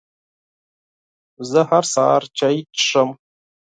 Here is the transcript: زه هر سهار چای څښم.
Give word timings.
زه 1.49 1.59
هر 1.69 1.83
سهار 1.93 2.23
چای 2.37 2.57
څښم. 2.77 3.09